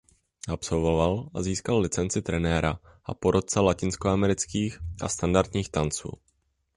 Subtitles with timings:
[0.49, 6.11] Absolvoval a získal licenci trenéra a porotce latinskoamerických a standardních tanců.